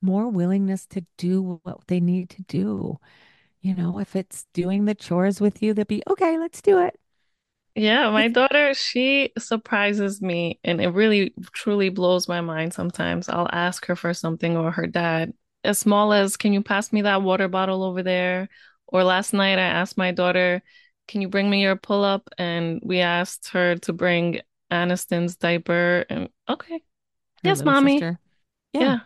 [0.00, 2.98] more willingness to do what they need to do.
[3.60, 6.98] You know, if it's doing the chores with you, they'll be, okay, let's do it.
[7.74, 13.28] Yeah, my daughter, she surprises me and it really truly blows my mind sometimes.
[13.28, 17.02] I'll ask her for something or her dad, as small as, can you pass me
[17.02, 18.48] that water bottle over there?
[18.86, 20.62] Or last night I asked my daughter,
[21.06, 22.28] can you bring me your pull-up?
[22.38, 24.40] And we asked her to bring
[24.70, 26.82] Aniston's diaper and okay,
[27.44, 28.00] Her yes, mommy.
[28.00, 28.80] Yeah.
[28.80, 28.98] Yeah.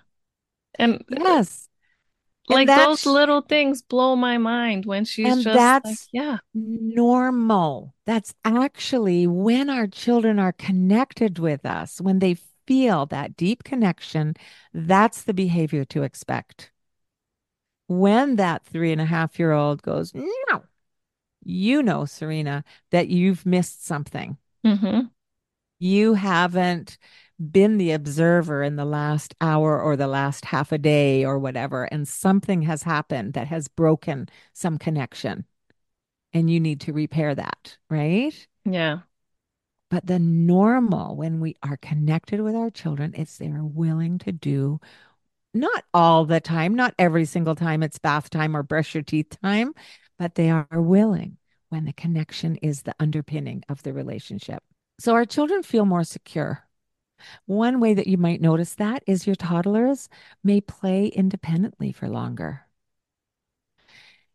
[0.79, 1.69] And uh, Yes.
[2.49, 6.39] Like that's- those little things blow my mind when she's And just like, yeah.
[6.55, 7.95] normal.
[8.05, 12.37] That's actually when our children are connected with us, when they
[12.67, 14.35] feel that deep connection,
[14.73, 16.71] that's the behavior to expect.
[17.87, 20.65] When that three and a half year old goes, no,
[21.45, 24.39] you know, Serena, that you've missed something.
[24.65, 25.09] hmm
[25.85, 26.97] You haven't
[27.39, 31.85] been the observer in the last hour or the last half a day or whatever,
[31.85, 35.45] and something has happened that has broken some connection,
[36.33, 38.49] and you need to repair that, right?
[38.65, 39.01] Yeah.
[39.91, 44.81] But the normal when we are connected with our children is they're willing to do
[45.53, 49.39] not all the time, not every single time it's bath time or brush your teeth
[49.43, 49.75] time,
[50.19, 51.37] but they are willing
[51.69, 54.63] when the connection is the underpinning of the relationship.
[54.99, 56.65] So our children feel more secure.
[57.47, 60.09] One way that you might notice that is your toddlers
[60.43, 62.67] may play independently for longer.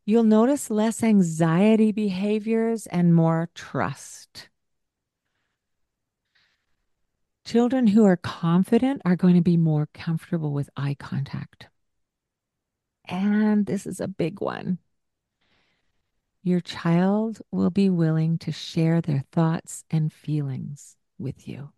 [0.06, 4.50] You'll notice less anxiety behaviors and more trust.
[7.46, 11.68] Children who are confident are going to be more comfortable with eye contact.
[13.06, 14.80] And this is a big one.
[16.42, 21.72] Your child will be willing to share their thoughts and feelings with you.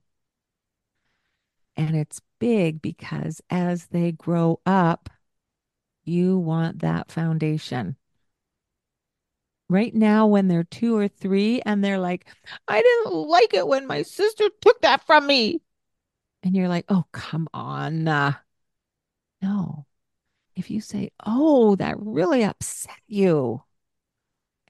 [1.76, 5.10] And it's big because as they grow up,
[6.04, 7.96] you want that foundation.
[9.70, 12.28] Right now, when they're two or three and they're like,
[12.68, 15.62] I didn't like it when my sister took that from me.
[16.44, 18.08] And you're like, oh, come on.
[18.08, 18.34] uh."
[19.42, 19.86] No.
[20.56, 23.64] If you say, oh, that really upset you,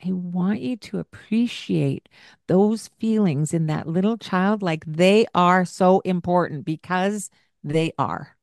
[0.03, 2.09] I want you to appreciate
[2.47, 7.29] those feelings in that little child like they are so important because
[7.63, 8.35] they are.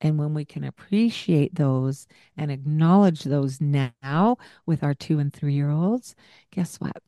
[0.00, 4.36] And when we can appreciate those and acknowledge those now
[4.66, 6.14] with our two and three year olds,
[6.50, 7.02] guess what?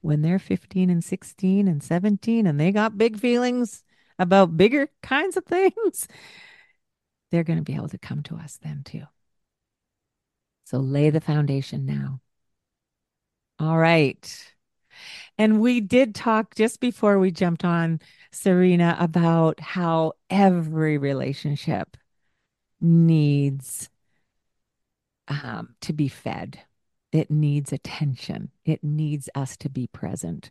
[0.00, 3.82] When they're 15 and 16 and 17 and they got big feelings
[4.18, 6.06] about bigger kinds of things,
[7.30, 9.04] they're going to be able to come to us then too.
[10.64, 12.20] So lay the foundation now.
[13.58, 14.54] All right.
[15.38, 18.00] And we did talk just before we jumped on,
[18.32, 21.96] Serena, about how every relationship
[22.80, 23.90] needs
[25.28, 26.60] um, to be fed.
[27.12, 28.50] It needs attention.
[28.64, 30.50] It needs us to be present.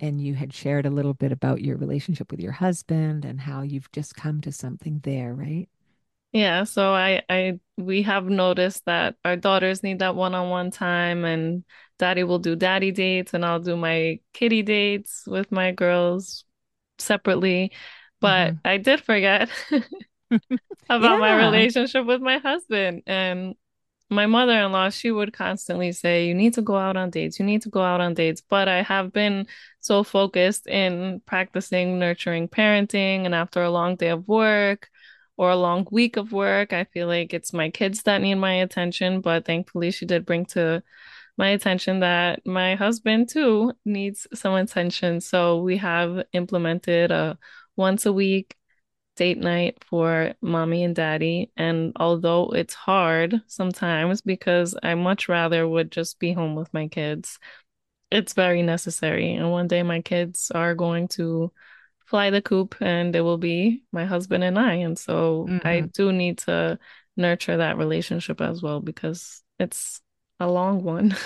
[0.00, 3.62] and you had shared a little bit about your relationship with your husband and how
[3.62, 5.68] you've just come to something there, right?
[6.34, 11.64] Yeah, so I I we have noticed that our daughters need that one-on-one time and
[12.00, 16.44] daddy will do daddy dates and I'll do my kitty dates with my girls
[16.98, 17.72] separately.
[18.20, 18.66] But mm-hmm.
[18.68, 19.48] I did forget
[20.90, 23.54] about my relationship with my husband and
[24.10, 27.62] my mother-in-law, she would constantly say, You need to go out on dates, you need
[27.62, 28.42] to go out on dates.
[28.42, 29.46] But I have been
[29.80, 34.90] so focused in practicing nurturing parenting, and after a long day of work
[35.36, 38.54] or a long week of work, I feel like it's my kids that need my
[38.54, 39.20] attention.
[39.20, 40.82] But thankfully, she did bring to
[41.36, 45.20] my attention that my husband too needs some attention.
[45.20, 47.38] So we have implemented a
[47.76, 48.56] once a week
[49.16, 51.52] date night for mommy and daddy.
[51.56, 56.88] And although it's hard sometimes because I much rather would just be home with my
[56.88, 57.38] kids,
[58.10, 59.34] it's very necessary.
[59.34, 61.52] And one day my kids are going to
[62.04, 64.74] fly the coop and it will be my husband and I.
[64.74, 65.92] And so I Mhm.
[65.92, 66.78] do need to
[67.16, 70.00] nurture that relationship as well because it's
[70.40, 71.16] a long one.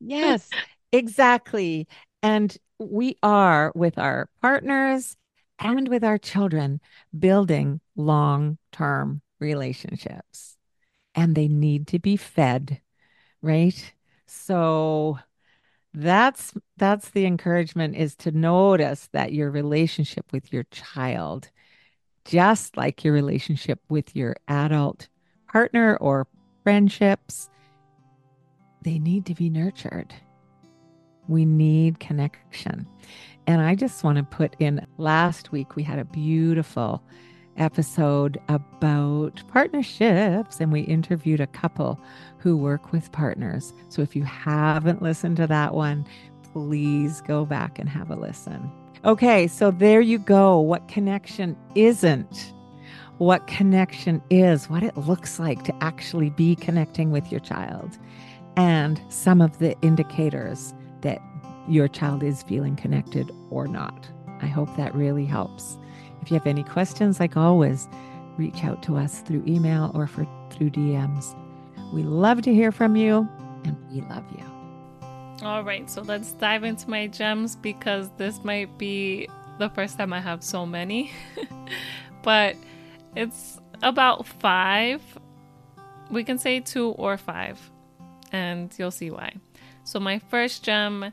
[0.00, 0.50] Yes,
[0.92, 1.88] exactly.
[2.22, 5.16] And we are with our partners
[5.58, 6.80] and with our children
[7.16, 10.56] building long-term relationships,
[11.14, 12.80] and they need to be fed,
[13.42, 13.94] right?
[14.26, 15.18] So
[15.94, 21.50] that's that's the encouragement is to notice that your relationship with your child,
[22.24, 25.08] just like your relationship with your adult
[25.48, 26.26] partner or
[26.64, 27.48] friendships,
[28.82, 30.12] they need to be nurtured.
[31.28, 32.88] We need connection.
[33.46, 37.02] And I just want to put in last week, we had a beautiful
[37.56, 42.00] episode about partnerships, and we interviewed a couple
[42.38, 43.72] who work with partners.
[43.88, 46.06] So if you haven't listened to that one,
[46.52, 48.70] please go back and have a listen.
[49.04, 50.58] Okay, so there you go.
[50.58, 52.52] What connection isn't?
[53.18, 57.98] What connection is, what it looks like to actually be connecting with your child,
[58.56, 61.20] and some of the indicators that
[61.68, 64.08] your child is feeling connected or not.
[64.42, 65.78] I hope that really helps.
[66.24, 67.86] If you have any questions, like always,
[68.38, 71.36] reach out to us through email or for through DMs.
[71.92, 73.28] We love to hear from you
[73.66, 74.42] and we love you.
[75.46, 80.14] All right, so let's dive into my gems because this might be the first time
[80.14, 81.12] I have so many.
[82.22, 82.56] but
[83.14, 85.02] it's about five.
[86.10, 87.60] We can say two or five,
[88.32, 89.34] and you'll see why.
[89.82, 91.12] So, my first gem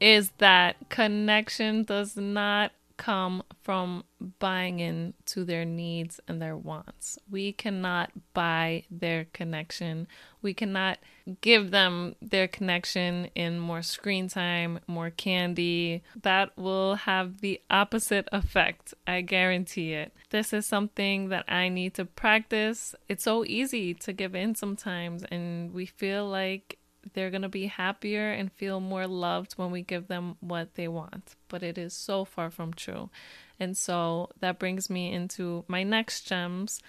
[0.00, 2.72] is that connection does not
[3.02, 4.04] come from
[4.38, 7.18] buying into their needs and their wants.
[7.28, 10.06] We cannot buy their connection.
[10.40, 10.98] We cannot
[11.40, 16.04] give them their connection in more screen time, more candy.
[16.22, 18.94] That will have the opposite effect.
[19.04, 20.12] I guarantee it.
[20.30, 22.94] This is something that I need to practice.
[23.08, 26.78] It's so easy to give in sometimes, and we feel like
[27.12, 30.88] they're going to be happier and feel more loved when we give them what they
[30.88, 31.36] want.
[31.48, 33.10] But it is so far from true.
[33.58, 36.80] And so that brings me into my next gems,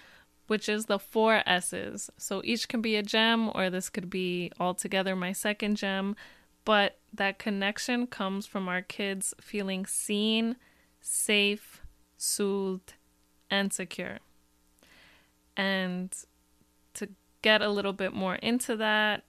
[0.46, 2.10] which is the four S's.
[2.16, 6.16] So each can be a gem, or this could be altogether my second gem.
[6.64, 10.56] But that connection comes from our kids feeling seen,
[11.00, 11.82] safe,
[12.16, 12.94] soothed,
[13.50, 14.18] and secure.
[15.56, 16.12] And
[16.94, 17.08] to
[17.42, 19.24] get a little bit more into that,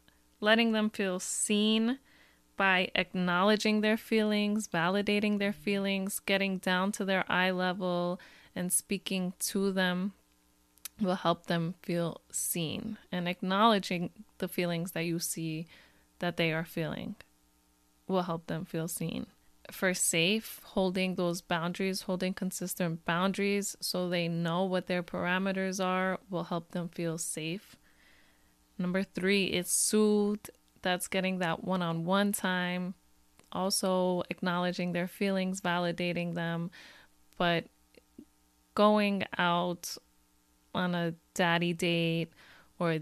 [0.45, 1.97] letting them feel seen
[2.55, 8.19] by acknowledging their feelings, validating their feelings, getting down to their eye level,
[8.55, 10.13] and speaking to them
[11.01, 12.97] will help them feel seen.
[13.11, 15.65] And acknowledging the feelings that you see
[16.19, 17.15] that they are feeling
[18.07, 19.25] will help them feel seen.
[19.71, 26.19] For safe, holding those boundaries, holding consistent boundaries so they know what their parameters are
[26.29, 27.75] will help them feel safe.
[28.77, 30.49] Number three is soothed.
[30.81, 32.93] That's getting that one on one time.
[33.51, 36.71] Also, acknowledging their feelings, validating them,
[37.37, 37.65] but
[38.75, 39.97] going out
[40.73, 42.29] on a daddy date
[42.79, 42.99] or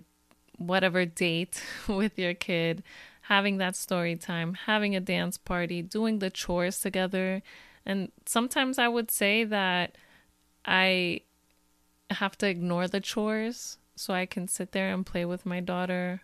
[0.58, 2.84] whatever date with your kid,
[3.22, 7.42] having that story time, having a dance party, doing the chores together.
[7.86, 9.98] And sometimes I would say that
[10.66, 11.22] I
[12.12, 16.22] have to ignore the chores so I can sit there and play with my daughter.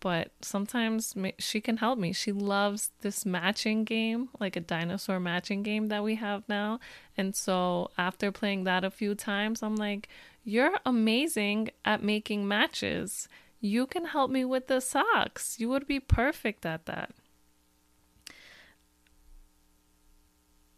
[0.00, 2.12] But sometimes she can help me.
[2.12, 6.78] She loves this matching game, like a dinosaur matching game that we have now.
[7.16, 10.08] And so after playing that a few times, I'm like,
[10.44, 13.28] You're amazing at making matches.
[13.60, 15.58] You can help me with the socks.
[15.58, 17.12] You would be perfect at that.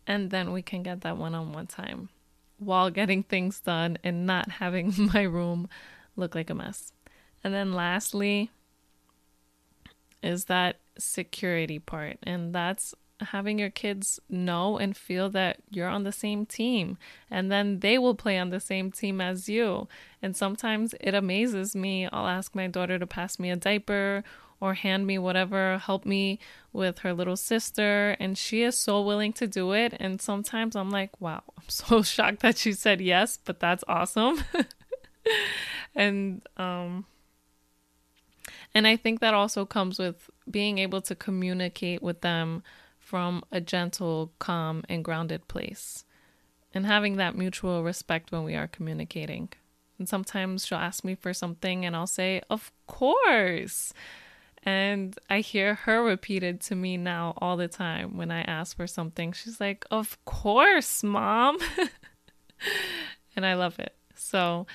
[0.07, 2.11] And then we can get that one on one time
[2.59, 5.68] while getting things done and not having my room
[6.17, 6.93] look like a mess.
[7.45, 8.51] And then lastly
[10.23, 12.19] is that security part.
[12.23, 16.99] And that's having your kids know and feel that you're on the same team
[17.31, 19.89] and then they will play on the same team as you.
[20.21, 22.07] And sometimes it amazes me.
[22.12, 24.23] I'll ask my daughter to pass me a diaper
[24.61, 26.39] or hand me whatever, help me
[26.73, 29.95] with her little sister, and she is so willing to do it.
[30.01, 34.43] And sometimes I'm like, wow, I'm so shocked that she said yes, but that's awesome.
[35.95, 37.07] and um
[38.74, 42.62] and I think that also comes with being able to communicate with them
[42.99, 46.05] from a gentle, calm, and grounded place.
[46.74, 49.49] And having that mutual respect when we are communicating.
[49.99, 53.95] And sometimes she'll ask me for something, and I'll say, Of course.
[54.62, 58.87] And I hear her repeated to me now all the time when I ask for
[58.87, 59.33] something.
[59.33, 61.59] She's like, Of course, mom.
[63.37, 63.95] and I love it.
[64.14, 64.66] So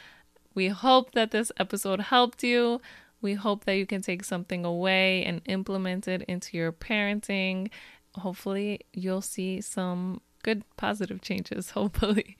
[0.54, 2.82] we hope that this episode helped you.
[3.22, 7.70] We hope that you can take something away and implement it into your parenting.
[8.16, 11.70] Hopefully, you'll see some good positive changes.
[11.72, 12.38] Hopefully.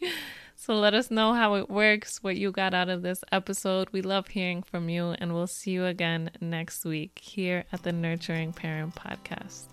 [0.56, 3.90] So let us know how it works, what you got out of this episode.
[3.92, 7.92] We love hearing from you, and we'll see you again next week here at the
[7.92, 9.66] Nurturing Parent Podcast.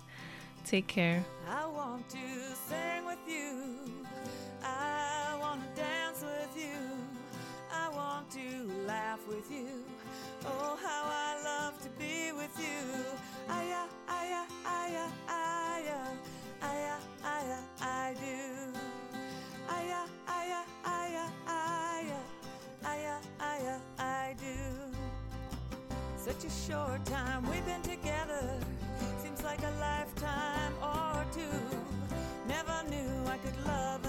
[0.65, 1.23] Take care.
[9.09, 9.83] Laugh with you.
[10.45, 12.81] Oh, how I love to be with you.
[13.49, 15.99] Aya, aya, aya, aya,
[16.61, 16.95] aya,
[17.25, 18.37] aya, I do.
[19.67, 22.19] Aya, aya, aya, aya,
[22.85, 24.57] aya, aya, I do.
[26.15, 28.45] Such a short time we've been together.
[29.23, 31.59] Seems like a lifetime or two.
[32.47, 34.08] Never knew I could love